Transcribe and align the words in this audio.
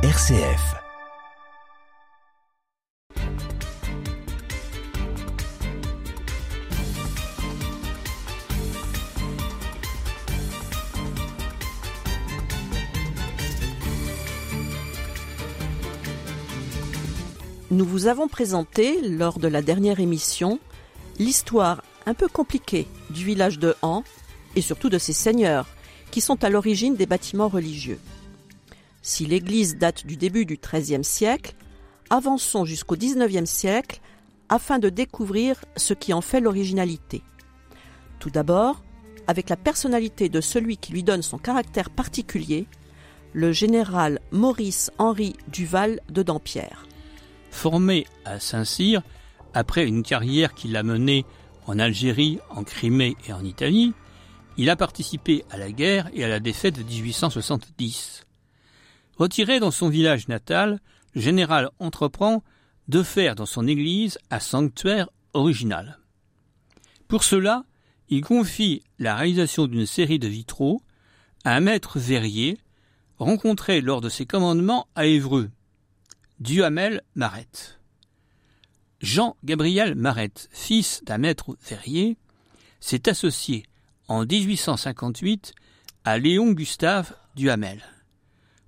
RCF. 0.00 0.76
Nous 17.72 17.84
vous 17.84 18.06
avons 18.06 18.28
présenté, 18.28 19.00
lors 19.02 19.40
de 19.40 19.48
la 19.48 19.62
dernière 19.62 19.98
émission, 19.98 20.60
l'histoire 21.18 21.82
un 22.06 22.14
peu 22.14 22.28
compliquée 22.28 22.86
du 23.10 23.24
village 23.24 23.58
de 23.58 23.74
Han 23.82 24.04
et 24.54 24.60
surtout 24.60 24.90
de 24.90 24.98
ses 24.98 25.12
seigneurs, 25.12 25.66
qui 26.12 26.20
sont 26.20 26.44
à 26.44 26.50
l'origine 26.50 26.94
des 26.94 27.06
bâtiments 27.06 27.48
religieux. 27.48 27.98
Si 29.08 29.24
l'église 29.24 29.78
date 29.78 30.06
du 30.06 30.18
début 30.18 30.44
du 30.44 30.58
XIIIe 30.58 31.02
siècle, 31.02 31.54
avançons 32.10 32.66
jusqu'au 32.66 32.94
XIXe 32.94 33.48
siècle 33.48 34.02
afin 34.50 34.78
de 34.78 34.90
découvrir 34.90 35.64
ce 35.76 35.94
qui 35.94 36.12
en 36.12 36.20
fait 36.20 36.40
l'originalité. 36.40 37.22
Tout 38.18 38.28
d'abord, 38.28 38.84
avec 39.26 39.48
la 39.48 39.56
personnalité 39.56 40.28
de 40.28 40.42
celui 40.42 40.76
qui 40.76 40.92
lui 40.92 41.04
donne 41.04 41.22
son 41.22 41.38
caractère 41.38 41.88
particulier, 41.88 42.66
le 43.32 43.50
général 43.50 44.20
Maurice-Henri 44.30 45.36
Duval 45.50 46.00
de 46.10 46.22
Dampierre. 46.22 46.86
Formé 47.50 48.06
à 48.26 48.38
Saint-Cyr, 48.38 49.00
après 49.54 49.86
une 49.86 50.02
carrière 50.02 50.52
qu'il 50.52 50.76
a 50.76 50.82
menée 50.82 51.24
en 51.66 51.78
Algérie, 51.78 52.40
en 52.50 52.62
Crimée 52.62 53.16
et 53.26 53.32
en 53.32 53.42
Italie, 53.42 53.94
il 54.58 54.68
a 54.68 54.76
participé 54.76 55.46
à 55.50 55.56
la 55.56 55.72
guerre 55.72 56.10
et 56.12 56.24
à 56.24 56.28
la 56.28 56.40
défaite 56.40 56.76
de 56.76 56.82
1870. 56.82 58.27
Retiré 59.18 59.58
dans 59.58 59.72
son 59.72 59.88
village 59.88 60.28
natal, 60.28 60.78
le 61.14 61.20
général 61.20 61.70
entreprend 61.80 62.44
de 62.86 63.02
faire 63.02 63.34
dans 63.34 63.46
son 63.46 63.66
église 63.66 64.16
un 64.30 64.38
sanctuaire 64.38 65.10
original. 65.32 65.98
Pour 67.08 67.24
cela, 67.24 67.64
il 68.08 68.22
confie 68.22 68.84
la 69.00 69.16
réalisation 69.16 69.66
d'une 69.66 69.86
série 69.86 70.20
de 70.20 70.28
vitraux 70.28 70.82
à 71.44 71.56
un 71.56 71.60
maître 71.60 71.98
verrier 71.98 72.58
rencontré 73.18 73.80
lors 73.80 74.00
de 74.00 74.08
ses 74.08 74.24
commandements 74.24 74.86
à 74.94 75.06
Évreux, 75.06 75.50
Duhamel 76.38 77.02
Marette. 77.16 77.80
Jean-Gabriel 79.00 79.96
Marette, 79.96 80.48
fils 80.52 81.02
d'un 81.04 81.18
maître 81.18 81.56
verrier, 81.68 82.16
s'est 82.78 83.08
associé 83.08 83.64
en 84.06 84.24
1858 84.24 85.54
à 86.04 86.18
Léon 86.18 86.52
Gustave 86.52 87.14
Duhamel. 87.34 87.82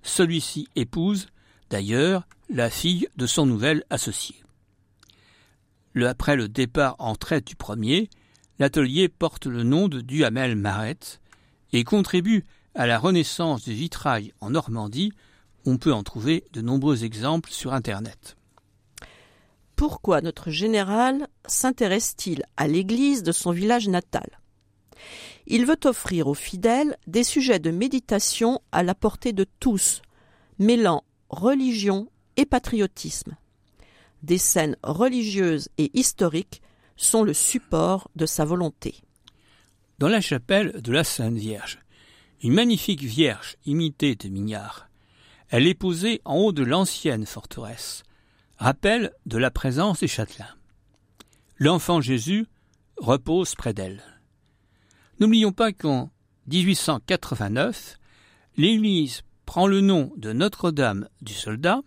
Celui-ci 0.03 0.67
épouse, 0.75 1.27
d'ailleurs, 1.69 2.27
la 2.49 2.69
fille 2.69 3.07
de 3.15 3.27
son 3.27 3.45
nouvel 3.45 3.83
associé. 3.89 4.35
Le, 5.93 6.07
après 6.07 6.35
le 6.35 6.47
départ 6.47 6.95
en 6.99 7.15
traite 7.15 7.45
du 7.45 7.55
premier, 7.55 8.09
l'atelier 8.59 9.09
porte 9.09 9.45
le 9.45 9.63
nom 9.63 9.87
de 9.87 10.01
Duhamel 10.01 10.55
Marette 10.55 11.21
et 11.73 11.83
contribue 11.83 12.45
à 12.75 12.87
la 12.87 12.97
renaissance 12.97 13.63
du 13.63 13.73
vitrail 13.73 14.33
en 14.39 14.51
Normandie. 14.51 15.11
On 15.65 15.77
peut 15.77 15.93
en 15.93 16.03
trouver 16.03 16.45
de 16.53 16.61
nombreux 16.61 17.03
exemples 17.03 17.51
sur 17.51 17.73
Internet. 17.73 18.37
Pourquoi 19.75 20.21
notre 20.21 20.51
général 20.51 21.27
s'intéresse-t-il 21.45 22.43
à 22.55 22.67
l'église 22.67 23.23
de 23.23 23.31
son 23.31 23.51
village 23.51 23.87
natal? 23.87 24.39
Il 25.47 25.65
veut 25.65 25.79
offrir 25.85 26.27
aux 26.27 26.33
fidèles 26.33 26.97
des 27.07 27.23
sujets 27.23 27.59
de 27.59 27.71
méditation 27.71 28.61
à 28.71 28.83
la 28.83 28.95
portée 28.95 29.33
de 29.33 29.45
tous, 29.59 30.01
mêlant 30.59 31.03
religion 31.29 32.09
et 32.37 32.45
patriotisme. 32.45 33.35
Des 34.23 34.37
scènes 34.37 34.77
religieuses 34.83 35.69
et 35.77 35.89
historiques 35.97 36.61
sont 36.95 37.23
le 37.23 37.33
support 37.33 38.09
de 38.15 38.25
sa 38.25 38.45
volonté. 38.45 39.01
Dans 39.97 40.07
la 40.07 40.21
chapelle 40.21 40.81
de 40.81 40.91
la 40.91 41.03
Sainte 41.03 41.35
Vierge, 41.35 41.79
une 42.43 42.53
magnifique 42.53 43.03
Vierge 43.03 43.57
imitée 43.65 44.15
de 44.15 44.27
Mignard. 44.27 44.89
Elle 45.49 45.67
est 45.67 45.75
posée 45.75 46.21
en 46.25 46.37
haut 46.37 46.51
de 46.51 46.63
l'ancienne 46.63 47.25
forteresse, 47.25 48.03
rappel 48.57 49.11
de 49.25 49.37
la 49.37 49.51
présence 49.51 49.99
des 49.99 50.07
châtelains. 50.07 50.55
L'enfant 51.57 52.01
Jésus 52.01 52.47
repose 52.97 53.55
près 53.55 53.73
d'elle. 53.73 54.03
N'oublions 55.21 55.51
pas 55.51 55.71
qu'en 55.71 56.09
1889, 56.47 57.99
l'Église 58.57 59.21
prend 59.45 59.67
le 59.67 59.79
nom 59.79 60.11
de 60.17 60.33
Notre-Dame 60.33 61.07
du 61.21 61.35
Soldat, 61.35 61.81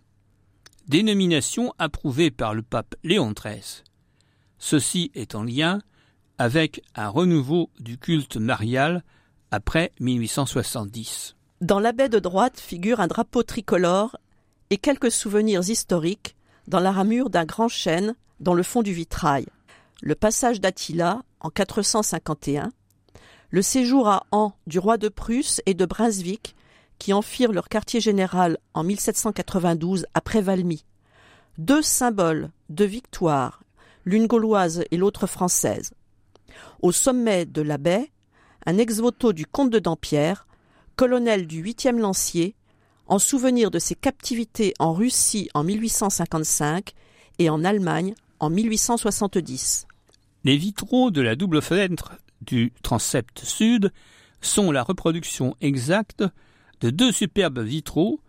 dénomination 0.87 1.73
approuvée 1.77 2.31
par 2.31 2.53
le 2.53 2.61
pape 2.61 2.95
Léon 3.03 3.33
XIII. 3.33 3.83
Ceci 4.57 5.11
est 5.15 5.35
en 5.35 5.43
lien 5.43 5.81
avec 6.37 6.81
un 6.95 7.09
renouveau 7.09 7.69
du 7.77 7.97
culte 7.97 8.37
marial 8.37 9.03
après 9.51 9.91
1870. 9.99 11.35
Dans 11.59 11.81
la 11.81 11.91
baie 11.91 12.07
de 12.07 12.19
droite 12.19 12.57
figure 12.57 13.01
un 13.01 13.07
drapeau 13.07 13.43
tricolore 13.43 14.15
et 14.69 14.77
quelques 14.77 15.11
souvenirs 15.11 15.69
historiques 15.69 16.37
dans 16.69 16.79
la 16.79 16.93
ramure 16.93 17.29
d'un 17.29 17.43
grand 17.43 17.67
chêne 17.67 18.15
dans 18.39 18.53
le 18.53 18.63
fond 18.63 18.81
du 18.81 18.93
vitrail. 18.93 19.45
Le 20.01 20.15
passage 20.15 20.61
d'Attila 20.61 21.23
en 21.41 21.49
451, 21.49 22.71
le 23.49 23.61
séjour 23.61 24.07
à 24.07 24.25
An 24.31 24.53
du 24.67 24.79
roi 24.79 24.97
de 24.97 25.09
Prusse 25.09 25.61
et 25.65 25.73
de 25.73 25.85
Brunswick 25.85 26.55
qui 26.99 27.13
en 27.13 27.21
firent 27.21 27.51
leur 27.51 27.69
quartier 27.69 27.99
général 27.99 28.57
en 28.73 28.83
1792 28.83 30.05
après 30.13 30.41
Valmy. 30.41 30.85
Deux 31.57 31.81
symboles 31.81 32.49
de 32.69 32.85
victoire, 32.85 33.63
l'une 34.05 34.27
gauloise 34.27 34.83
et 34.91 34.97
l'autre 34.97 35.27
française. 35.27 35.93
Au 36.81 36.91
sommet 36.91 37.45
de 37.45 37.61
la 37.61 37.77
baie, 37.77 38.11
un 38.65 38.77
ex-voto 38.77 39.33
du 39.33 39.45
comte 39.45 39.69
de 39.69 39.79
Dampierre, 39.79 40.47
colonel 40.95 41.47
du 41.47 41.63
8e 41.63 41.97
lancier, 41.97 42.55
en 43.07 43.19
souvenir 43.19 43.69
de 43.71 43.79
ses 43.79 43.95
captivités 43.95 44.73
en 44.79 44.93
Russie 44.93 45.49
en 45.53 45.63
1855 45.63 46.93
et 47.39 47.49
en 47.49 47.63
Allemagne 47.63 48.15
en 48.39 48.49
1870. 48.49 49.87
Les 50.43 50.57
vitraux 50.57 51.11
de 51.11 51.21
la 51.21 51.35
double 51.35 51.61
fenêtre 51.61 52.13
du 52.41 52.73
transept 52.81 53.43
sud 53.43 53.91
sont 54.41 54.71
la 54.71 54.83
reproduction 54.83 55.55
exacte 55.61 56.23
de 56.81 56.89
deux 56.89 57.11
superbes 57.11 57.59
vitraux, 57.59 58.21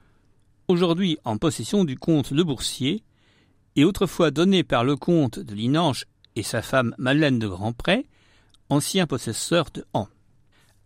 aujourd'hui 0.69 1.19
en 1.25 1.37
possession 1.37 1.85
du 1.85 1.97
comte 1.97 2.33
de 2.33 2.43
Boursier, 2.43 3.03
et 3.77 3.85
autrefois 3.85 4.31
donnés 4.31 4.65
par 4.65 4.85
le 4.85 4.97
comte 4.97 5.39
de 5.39 5.55
Linange 5.55 6.07
et 6.35 6.43
sa 6.43 6.63
femme 6.63 6.95
Madeleine 6.99 7.39
de 7.39 7.49
Grandpré, 7.49 8.07
ancien 8.71 9.07
possesseur 9.07 9.67
de 9.73 9.85
Han. 9.93 10.09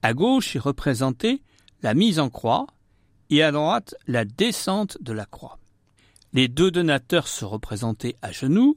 À 0.03 0.13
gauche 0.15 0.57
est 0.57 0.61
représentée 0.61 1.43
la 1.83 1.95
mise 1.95 2.19
en 2.19 2.31
croix 2.31 2.67
et 3.31 3.43
à 3.43 3.53
droite 3.53 3.95
la 4.07 4.25
descente 4.25 4.99
de 5.01 5.13
la 5.13 5.25
croix. 5.25 5.59
Les 6.33 6.49
deux 6.49 6.71
donateurs 6.71 7.29
se 7.29 7.45
représentaient 7.45 8.17
à 8.23 8.33
genoux. 8.33 8.77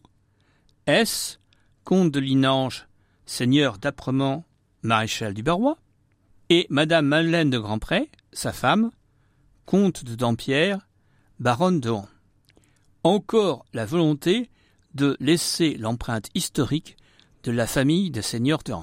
S, 0.85 1.39
comte 1.83 2.11
de 2.11 2.19
Linange, 2.19 2.87
seigneur 3.25 3.77
d'Aprement, 3.77 4.45
maréchal 4.81 5.33
du 5.33 5.43
Barrois, 5.43 5.77
et 6.49 6.67
Madame 6.69 7.07
Madeleine 7.07 7.49
de 7.49 7.57
Grandpré, 7.57 8.09
sa 8.31 8.53
femme, 8.53 8.91
comte 9.65 10.03
de 10.03 10.15
Dampierre, 10.15 10.87
baronne 11.39 11.79
de. 11.79 11.91
Encore 13.03 13.65
la 13.73 13.85
volonté 13.85 14.49
de 14.93 15.17
laisser 15.19 15.75
l'empreinte 15.75 16.29
historique 16.35 16.97
de 17.43 17.51
la 17.51 17.67
famille 17.67 18.11
des 18.11 18.21
seigneurs 18.21 18.63
de. 18.63 18.73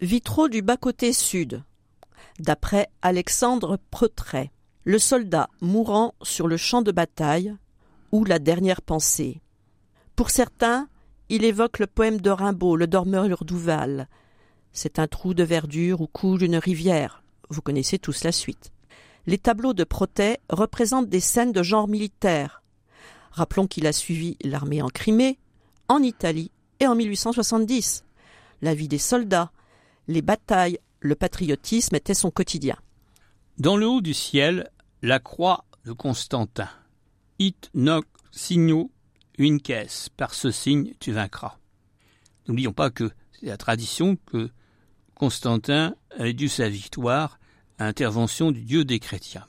Vitraux 0.00 0.48
du 0.48 0.62
bas-côté 0.62 1.12
sud. 1.12 1.62
D'après 2.38 2.88
Alexandre 3.02 3.78
Preutret, 3.90 4.50
le 4.84 4.98
soldat 4.98 5.48
mourant 5.60 6.14
sur 6.22 6.48
le 6.48 6.56
champ 6.56 6.82
de 6.82 6.92
bataille 6.92 7.54
ou 8.12 8.24
la 8.24 8.38
dernière 8.38 8.82
pensée. 8.82 9.40
Pour 10.16 10.30
certains, 10.30 10.88
il 11.30 11.44
évoque 11.44 11.78
le 11.78 11.86
poème 11.86 12.20
de 12.20 12.28
Rimbaud, 12.28 12.74
Le 12.74 12.88
dormeur 12.88 13.44
d'Ouval. 13.44 14.08
C'est 14.72 14.98
un 14.98 15.06
trou 15.06 15.32
de 15.32 15.44
verdure 15.44 16.00
où 16.00 16.08
coule 16.08 16.42
une 16.42 16.56
rivière. 16.56 17.22
Vous 17.48 17.62
connaissez 17.62 18.00
tous 18.00 18.24
la 18.24 18.32
suite. 18.32 18.72
Les 19.26 19.38
tableaux 19.38 19.72
de 19.72 19.84
Protet 19.84 20.40
représentent 20.48 21.08
des 21.08 21.20
scènes 21.20 21.52
de 21.52 21.62
genre 21.62 21.86
militaire. 21.86 22.64
Rappelons 23.30 23.68
qu'il 23.68 23.86
a 23.86 23.92
suivi 23.92 24.36
l'armée 24.42 24.82
en 24.82 24.88
Crimée, 24.88 25.38
en 25.86 26.02
Italie 26.02 26.50
et 26.80 26.88
en 26.88 26.96
1870. 26.96 28.04
La 28.60 28.74
vie 28.74 28.88
des 28.88 28.98
soldats, 28.98 29.52
les 30.08 30.22
batailles, 30.22 30.80
le 30.98 31.14
patriotisme 31.14 31.94
étaient 31.94 32.12
son 32.12 32.32
quotidien. 32.32 32.76
Dans 33.56 33.76
le 33.76 33.86
haut 33.86 34.00
du 34.00 34.14
ciel, 34.14 34.68
la 35.00 35.20
croix 35.20 35.64
de 35.84 35.92
Constantin. 35.92 36.68
It 37.38 37.70
noc 37.72 38.06
signo 38.32 38.90
une 39.38 39.60
caisse, 39.60 40.08
par 40.16 40.34
ce 40.34 40.50
signe 40.50 40.94
tu 41.00 41.12
vaincras. 41.12 41.58
N'oublions 42.46 42.72
pas 42.72 42.90
que 42.90 43.10
c'est 43.32 43.46
la 43.46 43.56
tradition 43.56 44.16
que 44.26 44.50
Constantin 45.14 45.94
ait 46.18 46.32
dû 46.32 46.48
sa 46.48 46.68
victoire 46.68 47.38
à 47.78 47.84
l'intervention 47.84 48.50
du 48.50 48.62
Dieu 48.62 48.84
des 48.84 48.98
chrétiens. 48.98 49.46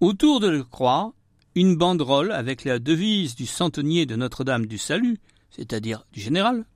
Autour 0.00 0.40
de 0.40 0.48
la 0.48 0.62
croix, 0.62 1.14
une 1.54 1.76
banderole 1.76 2.32
avec 2.32 2.64
la 2.64 2.78
devise 2.78 3.34
du 3.34 3.46
centenier 3.46 4.04
de 4.04 4.16
Notre-Dame 4.16 4.66
du 4.66 4.76
Salut, 4.76 5.18
c'est-à-dire 5.50 6.06
du 6.12 6.20
général. 6.20 6.66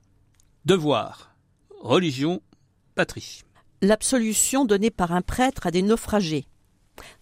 Devoir, 0.65 1.35
religion, 1.81 2.41
patrie. 2.95 3.41
L'absolution 3.81 4.65
donnée 4.65 4.89
par 4.89 5.11
un 5.11 5.21
prêtre 5.21 5.67
à 5.67 5.71
des 5.71 5.81
naufragés, 5.81 6.45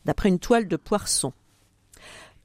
d'après 0.06 0.30
une 0.30 0.40
toile 0.40 0.68
de 0.68 0.76
Poisson. 0.78 1.34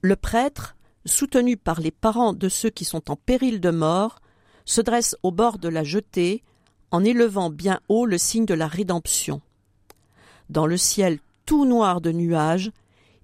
Le 0.01 0.17
prêtre, 0.17 0.77
soutenu 1.07 1.57
par 1.57 1.81
les 1.81 1.91
parents 1.91 2.33
de 2.33 2.49
ceux 2.49 2.71
qui 2.71 2.85
sont 2.85 3.11
en 3.11 3.17
péril 3.17 3.61
de 3.61 3.71
mort, 3.71 4.21
se 4.65 4.81
dresse 4.81 5.17
au 5.23 5.31
bord 5.31 5.59
de 5.59 5.69
la 5.69 5.85
jetée 5.85 6.43
en 6.91 7.05
élevant 7.05 7.51
bien 7.51 7.81
haut 7.89 8.07
le 8.07 8.19
signe 8.19 8.47
de 8.47 8.55
la 8.55 8.67
rédemption. 8.67 9.41
Dans 10.49 10.67
le 10.67 10.77
ciel 10.77 11.19
tout 11.47 11.65
noir 11.65 12.01
de 12.01 12.13
nuages, 12.13 12.71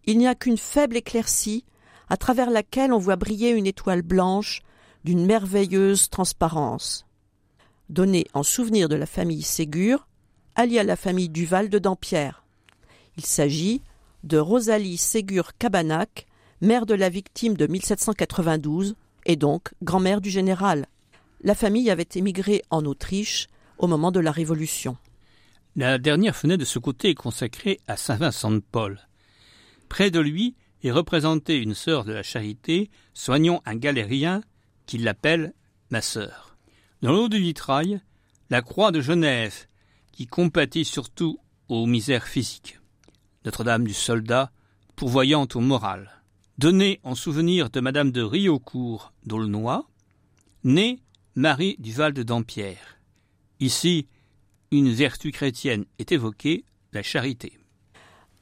il 0.05 0.19
n'y 0.19 0.27
a 0.27 0.35
qu'une 0.35 0.59
faible 0.59 0.97
éclaircie 0.97 1.65
à 2.09 2.17
travers 2.17 2.51
laquelle 2.51 2.93
on 2.93 2.99
voit 2.99 3.17
briller 3.17 3.51
une 3.51 3.67
étoile 3.67 4.03
blanche 4.03 4.63
d'une 5.05 5.25
merveilleuse 5.25 6.11
transparence. 6.11 7.07
Donnée 7.89 8.27
en 8.35 8.43
souvenir 8.43 8.89
de 8.89 8.97
la 8.97 9.07
famille 9.07 9.43
Ségur, 9.43 10.07
alliée 10.55 10.81
à 10.81 10.85
la 10.85 10.97
famille 10.97 11.29
Duval 11.29 11.69
de 11.69 11.79
Dampierre. 11.79 12.45
Il 13.17 13.25
s'agit 13.25 13.83
de 14.25 14.39
Rosalie 14.39 14.99
Ségur 14.99 15.57
Cabanac, 15.57 16.27
mère 16.61 16.87
de 16.87 16.95
la 16.95 17.09
victime 17.09 17.57
de 17.57 17.67
1792 17.67 18.95
et 19.27 19.37
donc 19.37 19.71
grand-mère 19.83 20.21
du 20.21 20.31
général. 20.31 20.87
La 21.43 21.55
famille 21.55 21.91
avait 21.91 22.09
émigré 22.15 22.63
en 22.71 22.85
Autriche 22.85 23.49
au 23.79 23.87
moment 23.87 24.13
de 24.13 24.21
la 24.21 24.31
Révolution. 24.31 24.97
La 25.77 25.99
dernière 25.99 26.37
fenêtre 26.37 26.61
de 26.61 26.65
ce 26.67 26.79
côté 26.79 27.11
est 27.11 27.15
consacrée 27.15 27.81
à 27.87 27.97
Saint 27.97 28.17
Vincent 28.17 28.51
de 28.51 28.59
Paul. 28.59 29.01
Près 29.89 30.11
de 30.11 30.21
lui 30.21 30.55
est 30.83 30.91
représentée 30.91 31.57
une 31.57 31.75
sœur 31.75 32.05
de 32.05 32.13
la 32.13 32.23
charité 32.23 32.91
soignant 33.15 33.63
un 33.65 33.77
galérien 33.77 34.43
qui 34.87 34.99
l'appelle 34.99 35.55
ma 35.91 36.03
sœur. 36.03 36.59
Dans 37.01 37.13
l'eau 37.13 37.29
du 37.29 37.39
vitrail, 37.39 38.01
la 38.51 38.61
croix 38.61 38.91
de 38.91 39.01
Genève 39.01 39.67
qui 40.13 40.27
compatit 40.27 40.85
surtout 40.85 41.39
aux 41.69 41.87
misères 41.87 42.27
physiques. 42.27 42.81
Notre-Dame 43.47 43.85
du 43.85 43.95
Soldat, 43.95 44.53
pourvoyante 44.97 45.57
au 45.57 45.61
moral. 45.61 46.20
Donnée 46.61 47.01
en 47.05 47.15
souvenir 47.15 47.71
de 47.71 47.81
Madame 47.81 48.11
de 48.11 48.21
Riocourt 48.21 49.15
d'Aulnoy, 49.25 49.83
née 50.63 51.01
Marie 51.35 51.77
du 51.79 51.91
Val 51.91 52.13
de 52.13 52.23
Dampierre. 52.23 52.99
Ici, 53.61 54.09
une 54.71 54.93
vertu 54.93 55.33
chrétienne 55.33 55.87
est 55.99 56.13
évoquée, 56.13 56.67
la 56.93 57.03
charité. 57.03 57.59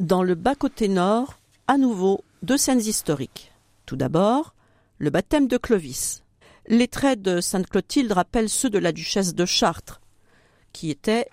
Dans 0.00 0.24
le 0.24 0.34
bas-côté 0.34 0.88
nord, 0.88 1.38
à 1.68 1.78
nouveau, 1.78 2.24
deux 2.42 2.56
scènes 2.56 2.80
historiques. 2.80 3.52
Tout 3.86 3.94
d'abord, 3.94 4.52
le 4.98 5.10
baptême 5.10 5.46
de 5.46 5.56
Clovis. 5.56 6.24
Les 6.66 6.88
traits 6.88 7.22
de 7.22 7.40
Sainte 7.40 7.68
Clotilde 7.68 8.10
rappellent 8.10 8.48
ceux 8.48 8.68
de 8.68 8.78
la 8.78 8.90
duchesse 8.90 9.36
de 9.36 9.46
Chartres, 9.46 10.00
qui 10.72 10.90
était 10.90 11.28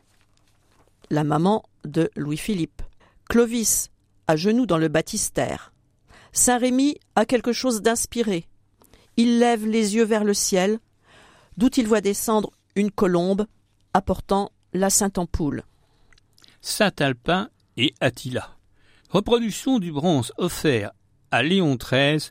la 1.10 1.24
maman 1.24 1.64
de 1.84 2.12
Louis-Philippe. 2.16 2.84
Clovis, 3.28 3.90
à 4.28 4.36
genoux 4.36 4.68
dans 4.68 4.78
le 4.78 4.88
baptistère. 4.88 5.72
Saint-Rémy 6.36 6.98
a 7.16 7.26
quelque 7.26 7.54
chose 7.54 7.82
d'inspiré. 7.82 8.46
Il 9.16 9.40
lève 9.40 9.66
les 9.66 9.96
yeux 9.96 10.04
vers 10.04 10.26
le 10.26 10.34
ciel, 10.34 10.80
d'où 11.56 11.70
il 11.78 11.88
voit 11.88 12.02
descendre 12.02 12.52
une 12.76 12.92
colombe 12.92 13.48
apportant 13.94 14.52
la 14.74 14.90
Sainte 14.90 15.18
Ampoule. 15.18 15.64
Saint-Alpin 16.60 17.50
et 17.78 17.94
Attila. 18.02 18.58
Reproduction 19.10 19.80
du 19.80 19.94
bronze 19.94 20.34
offert 20.38 20.92
à 21.32 21.42
Léon 21.42 21.78
XIII 21.78 22.30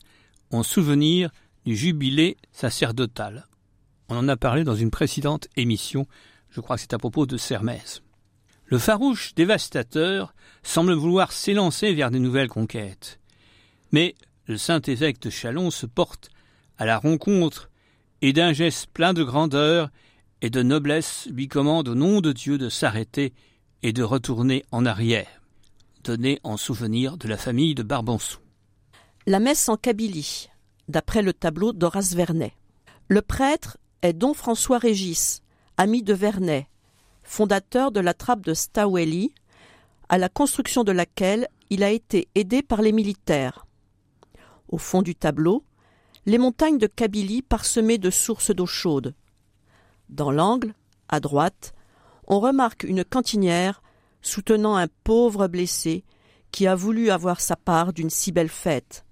en 0.51 0.63
souvenir 0.63 1.31
du 1.65 1.75
jubilé 1.75 2.37
sacerdotal. 2.53 3.47
On 4.11 4.19
en 4.19 4.29
a 4.29 4.37
parlé 4.37 4.65
dans 4.65 4.77
une 4.77 4.91
précédente 4.91 5.49
émission, 5.57 6.07
je 6.51 6.61
crois 6.61 6.77
que 6.77 6.83
c'est 6.83 6.93
à 6.93 6.99
propos 6.99 7.25
de 7.25 7.39
Sermès. 7.39 8.03
Le 8.67 8.79
farouche 8.79 9.35
dévastateur 9.35 10.35
semble 10.63 10.93
vouloir 10.93 11.33
s'élancer 11.33 11.95
vers 11.95 12.11
de 12.11 12.19
nouvelles 12.19 12.49
conquêtes. 12.49 13.19
Mais 13.95 14.17
le 14.47 14.59
saint 14.59 14.81
évêque 14.81 15.23
de 15.23 15.31
Chalon 15.31 15.71
se 15.71 15.87
porte 15.87 16.29
à 16.79 16.85
la 16.85 16.99
rencontre 16.99 17.71
et 18.23 18.33
d'un 18.33 18.53
geste 18.53 18.89
plein 18.89 19.15
de 19.15 19.23
grandeur 19.23 19.89
et 20.43 20.51
de 20.51 20.65
noblesse 20.65 21.29
lui 21.31 21.47
commande 21.47 21.87
au 21.87 21.95
nom 21.95 22.21
de 22.21 22.33
Dieu 22.33 22.59
de 22.59 22.69
s'arrêter 22.69 23.33
et 23.85 23.93
de 23.93 24.03
retourner 24.03 24.65
en 24.73 24.85
arrière, 24.85 25.41
donné 26.03 26.41
en 26.43 26.57
souvenir 26.57 27.17
de 27.17 27.29
la 27.29 27.37
famille 27.37 27.77
de 27.77 27.85
Barbançou. 27.85 28.41
La 29.27 29.39
messe 29.39 29.69
en 29.69 29.77
Kabylie, 29.77 30.49
d'après 30.89 31.23
le 31.23 31.33
tableau 31.33 31.73
d'Horace 31.73 32.17
Vernet. 32.17 32.55
Le 33.07 33.23
prêtre 33.23 33.79
est 34.03 34.13
don 34.13 34.35
François 34.35 34.79
Régis, 34.79 35.41
ami 35.77 36.03
de 36.03 36.15
Vernet, 36.15 36.67
fondateur 37.23 37.93
de 37.93 38.01
la 38.01 38.13
trappe 38.13 38.45
de 38.45 38.55
Stawelli, 38.55 39.33
à 40.09 40.19
la 40.19 40.29
construction 40.29 40.83
de 40.83 40.91
laquelle 40.91 41.47
il 41.71 41.85
a 41.85 41.93
été 41.93 42.27
aidé 42.35 42.61
par 42.61 42.83
les 42.83 42.91
militaires. 42.91 43.65
Au 44.75 44.79
fond 44.79 45.03
du 45.03 45.15
tableau, 45.15 45.63
les 46.27 46.37
montagnes 46.37 46.79
de 46.79 46.89
Kabylie 46.89 47.43
parsemées 47.43 47.97
de 47.97 48.11
sources 48.11 48.51
d'eau 48.51 48.67
chaude. 48.67 49.15
Dans 50.09 50.33
l'angle, 50.33 50.75
à 51.09 51.21
droite, 51.21 51.75
on 52.27 52.41
remarque 52.41 52.83
une 52.83 53.05
cantinière 53.05 53.85
soutenant 54.21 54.75
un 54.75 54.89
pauvre 55.05 55.47
blessé 55.47 56.03
qui 56.51 56.67
a 56.67 56.75
voulu 56.75 57.11
avoir 57.11 57.41
sa 57.41 57.55
part 57.55 57.93
d'une 57.93 58.11
si 58.11 58.33
belle 58.33 58.49
fête. 58.49 59.05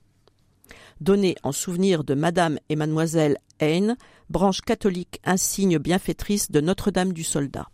Donné 1.01 1.37
en 1.45 1.53
souvenir 1.53 2.03
de 2.03 2.15
Madame 2.15 2.59
et 2.69 2.75
Mademoiselle 2.75 3.39
Haine, 3.61 3.97
branche 4.31 4.63
catholique 4.63 5.21
insigne 5.23 5.79
bienfaitrice 5.79 6.51
de 6.51 6.61
Notre-Dame 6.61 7.13
du 7.13 7.23
Soldat. 7.23 7.69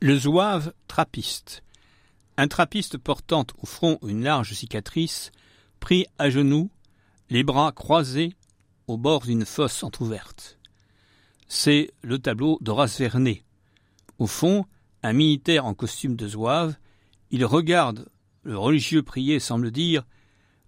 Le 0.00 0.18
zouave 0.18 0.74
trappiste. 0.86 1.62
Un 2.36 2.46
trappiste 2.46 2.98
portant 2.98 3.46
au 3.62 3.64
front 3.64 3.98
une 4.06 4.22
large 4.22 4.52
cicatrice, 4.52 5.32
pris 5.80 6.06
à 6.18 6.28
genoux, 6.28 6.70
les 7.34 7.42
bras 7.42 7.72
croisés 7.72 8.32
au 8.86 8.96
bord 8.96 9.22
d'une 9.22 9.44
fosse 9.44 9.82
entr'ouverte. 9.82 10.56
C'est 11.48 11.90
le 12.02 12.20
tableau 12.20 12.58
d'Horace 12.60 13.00
Vernet. 13.00 13.42
Au 14.20 14.28
fond, 14.28 14.66
un 15.02 15.12
militaire 15.12 15.66
en 15.66 15.74
costume 15.74 16.14
de 16.14 16.28
zouave, 16.28 16.76
il 17.32 17.44
regarde 17.44 18.08
le 18.44 18.56
religieux 18.56 19.02
prier 19.02 19.40
semble 19.40 19.72
dire 19.72 20.04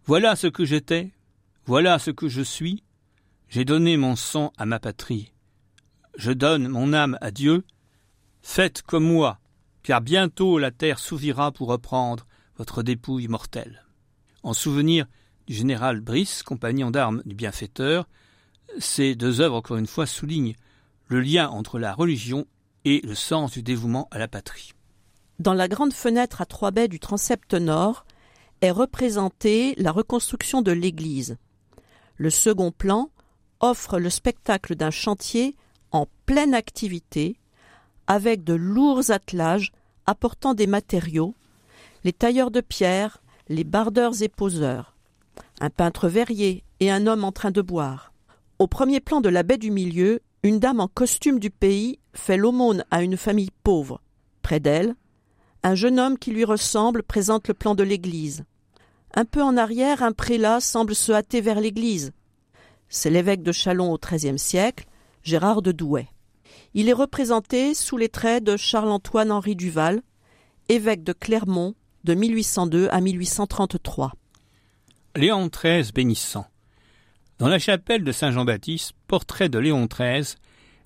Voilà 0.07 0.35
ce 0.35 0.49
que 0.49 0.65
j'étais, 0.65 1.13
voilà 1.67 2.01
ce 2.01 2.11
que 2.11 2.27
je 2.27 2.43
suis, 2.43 2.83
j'ai 3.49 3.65
donné 3.65 3.97
mon 3.97 4.17
sang 4.17 4.53
à 4.59 4.67
ma 4.67 4.81
patrie. 4.81 5.33
Je 6.17 6.33
donne 6.33 6.67
mon 6.67 6.93
âme 6.93 7.17
à 7.21 7.31
Dieu. 7.31 7.65
Faites 8.43 8.83
comme 8.83 9.07
moi, 9.07 9.39
car 9.85 10.01
bientôt 10.01 10.59
la 10.59 10.73
terre 10.73 10.99
s'ouvrira 10.99 11.53
pour 11.53 11.69
reprendre 11.69 12.27
votre 12.57 12.83
dépouille 12.83 13.29
mortelle. 13.29 13.85
En 14.43 14.53
souvenir 14.53 15.07
général 15.49 16.01
Brice, 16.01 16.43
compagnon 16.43 16.91
d'armes 16.91 17.23
du 17.25 17.35
bienfaiteur, 17.35 18.09
ces 18.79 19.15
deux 19.15 19.41
œuvres, 19.41 19.57
encore 19.57 19.77
une 19.77 19.87
fois, 19.87 20.07
soulignent 20.07 20.55
le 21.07 21.21
lien 21.21 21.49
entre 21.49 21.79
la 21.79 21.95
religion 21.95 22.47
et 22.85 23.01
le 23.05 23.15
sens 23.15 23.53
du 23.53 23.63
dévouement 23.63 24.09
à 24.11 24.19
la 24.19 24.29
patrie. 24.29 24.73
Dans 25.39 25.55
la 25.55 25.69
grande 25.69 25.93
fenêtre 25.93 26.41
à 26.41 26.47
trois 26.47 26.71
baies 26.71 26.89
du 26.89 26.99
transept 26.99 27.55
nord 27.55 28.07
est 28.61 28.71
représentée 28.71 29.75
la 29.77 29.93
reconstruction 29.93 30.63
de 30.63 30.73
l'église. 30.73 31.37
Le 32.17 32.31
second 32.31 32.73
plan 32.73 33.11
offre 33.61 33.99
le 33.99 34.11
spectacle 34.11 34.75
d'un 34.75 34.91
chantier 34.91 35.57
en 35.93 36.07
pleine 36.25 36.55
activité, 36.55 37.39
avec 38.07 38.45
de 38.45 38.55
lourds 38.55 39.11
attelages 39.11 39.73
apportant 40.07 40.55
des 40.55 40.67
matériaux, 40.67 41.35
les 42.05 42.13
tailleurs 42.13 42.51
de 42.51 42.61
pierre, 42.61 43.23
les 43.49 43.65
bardeurs 43.65 44.23
et 44.23 44.29
poseurs, 44.29 44.96
un 45.61 45.71
peintre 45.71 46.09
verrier 46.09 46.65
et 46.81 46.91
un 46.91 47.07
homme 47.07 47.25
en 47.25 47.33
train 47.33 47.51
de 47.51 47.63
boire. 47.63 48.13
Au 48.59 48.67
premier 48.67 49.01
plan 49.01 49.21
de 49.21 49.29
la 49.29 49.43
baie 49.43 49.59
du 49.59 49.71
milieu, 49.71 50.21
une 50.43 50.61
dame 50.61 50.81
en 50.81 50.89
costume 50.89 51.39
du 51.39 51.51
pays 51.51 51.99
fait 52.15 52.37
l'aumône 52.37 52.85
à 52.91 53.03
une 53.03 53.17
famille 53.17 53.51
pauvre. 53.63 54.01
Près 54.43 54.61
d'elle, 54.61 54.95
un 55.63 55.75
jeune 55.75 55.99
homme 55.99 56.19
qui 56.19 56.31
lui 56.31 56.45
ressemble 56.45 57.03
présente 57.03 57.49
le 57.49 57.55
plan 57.55 57.75
de 57.75 57.83
l'église. 57.83 58.45
Un 59.15 59.25
peu 59.25 59.43
en 59.43 59.57
arrière, 59.57 60.03
un 60.03 60.13
prélat 60.13 60.61
semble 60.61 60.95
se 60.95 61.13
hâter 61.13 61.41
vers 61.41 61.61
l'église. 61.61 62.13
C'est 62.89 63.11
l'évêque 63.11 63.43
de 63.43 63.53
Chalon 63.53 63.93
au 63.93 63.99
XIIIe 63.99 64.39
siècle, 64.39 64.87
Gérard 65.23 65.63
de 65.63 65.73
Douai. 65.73 66.07
Il 66.75 66.89
est 66.89 66.93
représenté 66.93 67.75
sous 67.75 67.97
les 67.97 68.09
traits 68.09 68.45
de 68.45 68.57
Charles-Antoine 68.57 69.33
Henri 69.33 69.57
Duval, 69.57 70.03
évêque 70.69 71.03
de 71.03 71.13
Clermont 71.13 71.75
de 72.05 72.15
1802 72.15 72.89
à 72.91 73.01
1833. 73.01 74.13
Léon 75.17 75.49
XIII 75.49 75.93
bénissant. 75.95 76.47
Dans 77.39 77.49
la 77.49 77.59
chapelle 77.59 78.05
de 78.05 78.13
Saint-Jean-Baptiste, 78.13 78.93
portrait 79.09 79.49
de 79.49 79.59
Léon 79.59 79.87
XIII, 79.87 80.37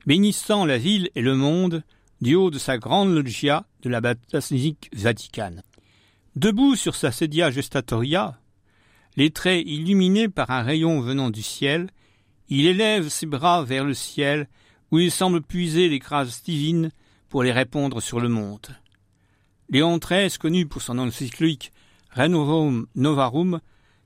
bénissant 0.07 0.65
la 0.65 0.79
ville 0.79 1.11
et 1.17 1.21
le 1.21 1.35
monde 1.35 1.83
du 2.21 2.37
haut 2.37 2.51
de 2.51 2.59
sa 2.59 2.79
grande 2.79 3.13
loggia 3.13 3.67
de 3.83 3.91
la 3.91 4.01
basilique 4.01 4.89
vaticane. 4.93 5.63
Debout 6.37 6.77
sur 6.77 6.95
sa 6.95 7.11
sedia 7.11 7.51
gestatoria, 7.51 8.39
les 9.17 9.31
traits 9.31 9.65
illuminés 9.67 10.29
par 10.29 10.53
un 10.53 10.63
rayon 10.63 11.01
venant 11.01 11.31
du 11.31 11.43
ciel, 11.43 11.91
il 12.49 12.67
élève 12.67 13.09
ses 13.09 13.27
bras 13.27 13.65
vers 13.65 13.85
le 13.85 13.95
ciel, 13.95 14.49
où 14.93 15.01
il 15.01 15.11
semble 15.11 15.43
puiser 15.43 15.89
les 15.89 15.99
grâces 15.99 16.45
divines 16.45 16.93
pour 17.29 17.43
les 17.43 17.53
répondre 17.53 18.01
sur 18.01 18.21
le 18.21 18.29
monde. 18.29 18.69
Léon 19.71 19.99
XIII, 19.99 20.39
connu 20.39 20.67
pour 20.67 20.83
son 20.83 20.99
encyclique 20.99 21.73
Renovom 22.11 22.87
Novarum, 22.95 23.61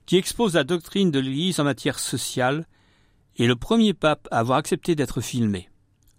qui 0.05 0.17
expose 0.17 0.53
la 0.53 0.63
doctrine 0.63 1.11
de 1.11 1.19
l'Église 1.19 1.59
en 1.59 1.63
matière 1.63 1.99
sociale, 1.99 2.65
est 3.37 3.47
le 3.47 3.55
premier 3.55 3.93
pape 3.93 4.27
à 4.31 4.39
avoir 4.39 4.57
accepté 4.57 4.95
d'être 4.95 5.21
filmé, 5.21 5.69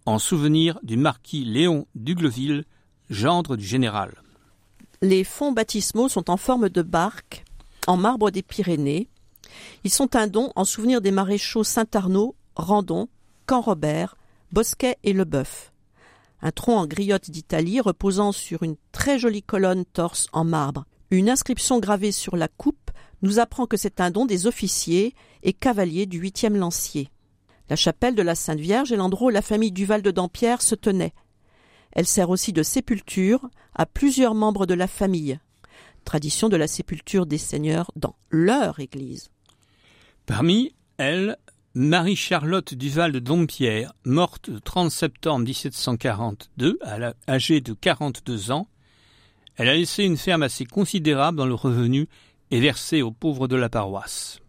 en 0.04 0.18
souvenir 0.18 0.78
du 0.82 0.96
marquis 0.96 1.44
Léon 1.44 1.86
d'Ugleville, 1.94 2.64
gendre 3.08 3.56
du 3.56 3.64
général. 3.64 4.22
Les 5.02 5.24
fonds 5.24 5.52
baptismaux 5.52 6.08
sont 6.08 6.30
en 6.30 6.36
forme 6.36 6.68
de 6.68 6.82
barque, 6.82 7.44
en 7.86 7.96
marbre 7.96 8.30
des 8.30 8.42
Pyrénées. 8.42 9.08
Ils 9.84 9.90
sont 9.90 10.16
un 10.16 10.26
don 10.26 10.52
en 10.56 10.64
souvenir 10.64 11.00
des 11.00 11.10
maréchaux 11.10 11.64
Saint-Arnaud, 11.64 12.34
Randon, 12.56 13.08
Camp-Robert, 13.46 14.16
Bosquet 14.52 14.96
et 15.04 15.12
Leboeuf. 15.12 15.72
Un 16.42 16.50
tronc 16.50 16.76
en 16.76 16.86
griotte 16.86 17.30
d'Italie 17.30 17.80
reposant 17.80 18.32
sur 18.32 18.62
une 18.62 18.76
très 18.92 19.18
jolie 19.18 19.42
colonne 19.42 19.84
torse 19.84 20.28
en 20.32 20.44
marbre. 20.44 20.84
Une 21.10 21.30
inscription 21.30 21.78
gravée 21.78 22.12
sur 22.12 22.36
la 22.36 22.48
coupe 22.48 22.85
nous 23.22 23.38
apprend 23.38 23.66
que 23.66 23.76
c'est 23.76 24.00
un 24.00 24.10
don 24.10 24.26
des 24.26 24.46
officiers 24.46 25.14
et 25.42 25.52
cavaliers 25.52 26.06
du 26.06 26.20
8e 26.20 26.56
lancier. 26.56 27.08
La 27.68 27.76
chapelle 27.76 28.14
de 28.14 28.22
la 28.22 28.34
Sainte 28.34 28.60
Vierge 28.60 28.92
est 28.92 28.96
l'endroit 28.96 29.28
où 29.28 29.30
la 29.30 29.42
famille 29.42 29.72
Duval 29.72 30.02
de 30.02 30.10
Dampierre 30.10 30.62
se 30.62 30.74
tenait. 30.74 31.14
Elle 31.92 32.06
sert 32.06 32.30
aussi 32.30 32.52
de 32.52 32.62
sépulture 32.62 33.48
à 33.74 33.86
plusieurs 33.86 34.34
membres 34.34 34.66
de 34.66 34.74
la 34.74 34.86
famille. 34.86 35.38
Tradition 36.04 36.48
de 36.48 36.56
la 36.56 36.68
sépulture 36.68 37.26
des 37.26 37.38
seigneurs 37.38 37.90
dans 37.96 38.14
leur 38.30 38.78
église. 38.78 39.30
Parmi 40.26 40.74
elles, 40.98 41.36
Marie-Charlotte 41.74 42.74
Duval 42.74 43.12
de 43.12 43.18
Dompierre, 43.18 43.92
morte 44.04 44.48
le 44.48 44.60
30 44.60 44.90
septembre 44.90 45.44
1742, 45.46 46.78
âgée 47.28 47.60
de 47.60 47.72
42 47.72 48.50
ans, 48.50 48.68
elle 49.56 49.68
a 49.68 49.74
laissé 49.74 50.04
une 50.04 50.16
ferme 50.16 50.42
assez 50.42 50.64
considérable 50.66 51.38
dans 51.38 51.46
le 51.46 51.54
revenu 51.54 52.08
et 52.50 52.60
versée 52.60 53.02
aux 53.02 53.10
pauvres 53.10 53.48
de 53.48 53.56
la 53.56 53.68
paroisse. 53.68 54.40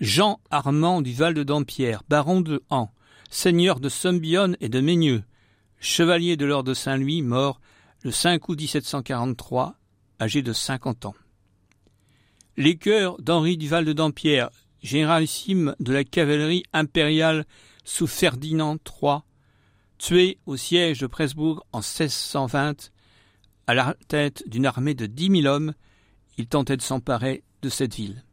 Jean 0.00 0.40
Armand 0.50 1.02
Duval 1.02 1.34
de 1.34 1.42
Dampierre, 1.42 2.02
baron 2.08 2.40
de 2.40 2.62
Han, 2.70 2.90
seigneur 3.30 3.80
de 3.80 3.88
Sombionne 3.88 4.56
et 4.60 4.68
de 4.68 4.80
Meigneux, 4.80 5.24
chevalier 5.80 6.36
de 6.36 6.46
l'ordre 6.46 6.70
de 6.70 6.74
Saint-Louis, 6.74 7.22
mort 7.22 7.60
le 8.02 8.10
5 8.10 8.48
août 8.48 8.58
1743, 8.58 9.76
âgé 10.20 10.42
de 10.42 10.52
50 10.52 11.06
ans. 11.06 11.14
Les 12.56 12.76
cœurs 12.76 13.20
d'Henri 13.20 13.56
Duval 13.56 13.84
de 13.84 13.92
Dampierre, 13.92 14.50
généralissime 14.82 15.74
de 15.80 15.92
la 15.92 16.04
cavalerie 16.04 16.62
impériale 16.72 17.44
sous 17.84 18.06
Ferdinand 18.06 18.76
III, 18.76 19.18
tué 19.98 20.38
au 20.46 20.56
siège 20.56 21.00
de 21.00 21.06
Presbourg 21.06 21.66
en 21.72 21.78
1620, 21.78 22.92
à 23.66 23.74
la 23.74 23.96
tête 24.06 24.44
d'une 24.46 24.66
armée 24.66 24.94
de 24.94 25.06
dix 25.06 25.30
mille 25.30 25.48
hommes, 25.48 25.74
il 26.38 26.46
tentait 26.46 26.76
de 26.76 26.82
s'emparer 26.82 27.42
de 27.60 27.68
cette 27.68 27.94
ville. 27.94 28.24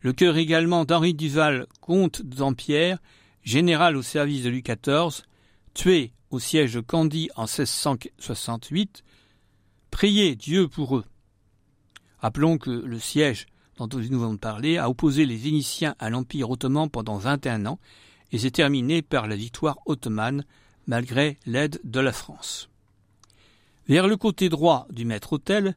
Le 0.00 0.12
cœur 0.12 0.36
également 0.36 0.84
d'Henri 0.84 1.14
Duval, 1.14 1.66
comte 1.80 2.22
Dampierre, 2.22 2.98
général 3.42 3.96
au 3.96 4.02
service 4.02 4.44
de 4.44 4.50
Louis 4.50 4.62
XIV, 4.62 5.24
tué 5.74 6.12
au 6.30 6.38
siège 6.38 6.74
de 6.74 6.80
Candie 6.80 7.30
en 7.34 7.46
1668, 7.46 9.02
priez 9.90 10.36
Dieu 10.36 10.68
pour 10.68 10.96
eux. 10.96 11.04
Rappelons 12.18 12.58
que 12.58 12.70
le 12.70 12.98
siège 12.98 13.46
dont 13.88 13.98
nous 13.98 14.20
venons 14.20 14.34
de 14.34 14.38
parler, 14.38 14.76
a 14.76 14.90
opposé 14.90 15.24
les 15.24 15.36
Vénitiens 15.36 15.94
à 15.98 16.10
l'Empire 16.10 16.50
ottoman 16.50 16.90
pendant 16.90 17.16
21 17.16 17.66
ans 17.66 17.78
et 18.32 18.38
s'est 18.38 18.50
terminé 18.50 19.02
par 19.02 19.26
la 19.26 19.36
victoire 19.36 19.78
ottomane 19.86 20.44
malgré 20.86 21.38
l'aide 21.46 21.80
de 21.84 22.00
la 22.00 22.12
France. 22.12 22.68
Vers 23.88 24.06
le 24.06 24.16
côté 24.16 24.48
droit 24.48 24.86
du 24.90 25.04
maître-autel, 25.04 25.76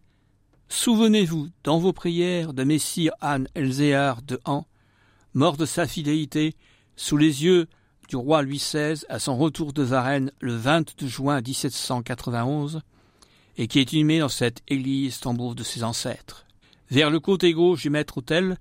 souvenez-vous 0.70 1.50
dans 1.64 1.80
vos 1.80 1.94
prières 1.94 2.54
de 2.54 2.64
Messire 2.64 3.14
Anne 3.22 3.48
Elzéar 3.56 4.22
de 4.22 4.40
Han, 4.46 4.66
mort 5.34 5.58
de 5.58 5.66
sa 5.66 5.88
fidélité 5.88 6.56
sous 6.96 7.18
les 7.18 7.44
yeux 7.44 7.68
du 8.10 8.16
roi 8.16 8.42
Louis 8.42 8.58
XVI 8.58 9.06
à 9.10 9.20
son 9.20 9.38
retour 9.38 9.74
de 9.74 9.84
Varennes 9.84 10.32
le 10.40 10.56
22 10.56 11.08
juin 11.08 11.42
1791 11.42 12.82
et 13.58 13.68
qui 13.68 13.80
est 13.80 13.94
inhumé 13.94 14.20
dans 14.20 14.30
cette 14.30 14.62
église 14.68 15.20
tombeau 15.20 15.54
de 15.54 15.64
ses 15.64 15.84
ancêtres. 15.84 16.46
Vers 16.90 17.10
le 17.10 17.20
côté 17.20 17.54
gauche 17.54 17.84
du 17.84 17.90
maître-autel, 17.90 18.58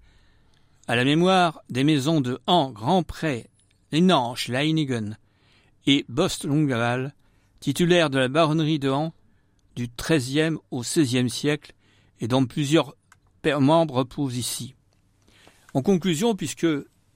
à 0.89 0.97
la 0.97 1.05
mémoire 1.05 1.63
des 1.71 1.85
maisons 1.85 2.21
de 2.21 2.41
Han 2.47 2.71
Grand-Pré, 2.71 3.49
Lenanche, 3.91 4.49
Leinigen 4.49 5.17
et 5.87 6.05
Bost-Longaval, 6.09 7.15
titulaires 7.61 8.11
de 8.11 8.19
la 8.19 8.29
baronnerie 8.29 8.79
de 8.79 8.91
Han 8.91 9.13
du 9.77 9.89
XIIIe 9.89 10.57
au 10.71 10.81
XVIe 10.81 11.31
siècle 11.31 11.75
et 12.23 12.29
dont 12.29 12.47
plusieurs 12.47 12.95
membres 13.45 13.97
reposent 13.97 14.39
ici. 14.39 14.75
En 15.75 15.83
conclusion, 15.83 16.35
puisque 16.35 16.67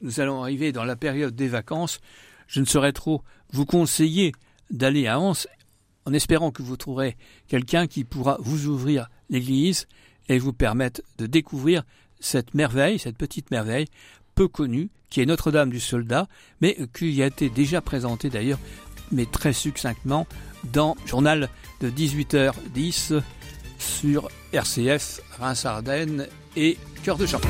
nous 0.03 0.21
allons 0.21 0.43
arriver 0.43 0.73
dans 0.73 0.85
la 0.85 0.97
période 0.97 1.35
des 1.35 1.49
vacances, 1.49 2.01
je 2.49 2.61
ne 2.61 2.67
saurais 2.67 2.93
trop 2.93 3.23
vous 3.53 3.65
conseiller 3.65 4.33
d'aller 4.71 5.07
à 5.07 5.19
Anse 5.19 5.47
en 6.05 6.13
espérant 6.13 6.51
que 6.51 6.63
vous 6.63 6.77
trouverez 6.77 7.17
quelqu'un 7.49 7.87
qui 7.87 8.05
pourra 8.05 8.37
vous 8.41 8.67
ouvrir 8.67 9.09
l'église 9.31 9.87
et 10.29 10.39
vous 10.39 10.53
permettre 10.53 11.01
de 11.19 11.27
découvrir 11.27 11.85
cette 12.21 12.55
merveille, 12.55 12.99
cette 12.99 13.17
petite 13.17 13.51
merveille 13.51 13.87
peu 14.35 14.49
connue, 14.49 14.91
qui 15.09 15.21
est 15.21 15.27
Notre-Dame 15.27 15.71
du 15.71 15.81
Soldat, 15.81 16.29
mais 16.61 16.77
qui 16.95 17.23
a 17.23 17.27
été 17.27 17.49
déjà 17.49 17.81
présentée 17.81 18.29
d'ailleurs, 18.29 18.59
mais 19.13 19.25
très 19.25 19.53
succinctement, 19.53 20.27
dans 20.73 20.97
journal 21.07 21.49
de 21.81 21.91
18h10 21.91 23.23
sur 23.87 24.29
RCF, 24.53 25.21
Reims-Ardennes 25.41 26.27
et 26.57 26.77
Cœur 27.05 27.17
de 27.17 27.27
Champ. 27.27 27.41